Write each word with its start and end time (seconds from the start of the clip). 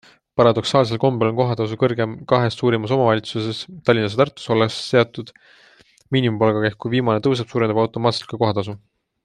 Paradoksaalsel 0.39 0.99
kombel 1.01 1.27
on 1.31 1.35
kohatasu 1.39 1.77
kõrgeim 1.83 2.15
kahes 2.31 2.57
suurimas 2.61 2.93
omavalitsuses 2.95 3.59
Tallinnas 3.91 4.17
ja 4.17 4.23
Tartus, 4.23 4.49
olles 4.55 4.79
seotud 4.87 5.31
miinimumpalgaga, 6.17 6.69
ehk 6.73 6.81
kui 6.87 6.95
viimane 6.97 7.23
tõuseb, 7.29 7.53
suureneb 7.55 7.83
automaatselt 7.85 8.31
ka 8.33 8.41
kohatasu. 8.45 8.81